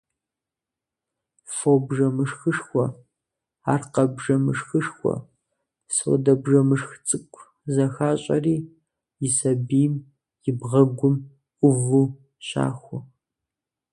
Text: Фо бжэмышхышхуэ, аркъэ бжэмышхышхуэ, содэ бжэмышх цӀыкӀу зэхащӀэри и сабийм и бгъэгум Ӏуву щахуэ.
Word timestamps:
Фо 1.55 1.71
бжэмышхышхуэ, 1.87 2.85
аркъэ 3.73 4.03
бжэмышхышхуэ, 4.15 5.13
содэ 5.95 6.33
бжэмышх 6.41 6.91
цӀыкӀу 7.07 7.45
зэхащӀэри 7.73 8.57
и 9.25 9.29
сабийм 9.37 9.93
и 10.49 10.51
бгъэгум 10.59 11.15
Ӏуву 11.59 12.05
щахуэ. 12.47 12.99